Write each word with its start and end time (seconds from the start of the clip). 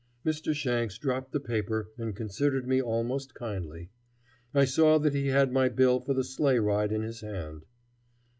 Mr. 0.25 0.51
Shanks 0.55 0.97
dropped 0.97 1.31
the 1.31 1.39
paper 1.39 1.91
and 1.95 2.15
considered 2.15 2.67
me 2.67 2.81
almost 2.81 3.35
kindly. 3.35 3.91
I 4.51 4.65
saw 4.65 4.97
that 4.97 5.13
he 5.13 5.27
had 5.27 5.51
my 5.51 5.69
bill 5.69 5.99
for 5.99 6.15
the 6.15 6.23
sleigh 6.23 6.57
ride 6.57 6.91
in 6.91 7.03
his 7.03 7.21
hand. 7.21 7.67